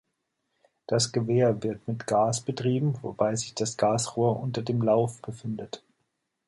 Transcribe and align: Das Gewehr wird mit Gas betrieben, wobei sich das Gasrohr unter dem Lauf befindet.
Das 0.87 1.11
Gewehr 1.11 1.61
wird 1.61 1.87
mit 1.87 2.07
Gas 2.07 2.41
betrieben, 2.41 2.97
wobei 3.03 3.35
sich 3.35 3.53
das 3.53 3.77
Gasrohr 3.77 4.39
unter 4.39 4.63
dem 4.63 4.81
Lauf 4.81 5.21
befindet. 5.21 5.83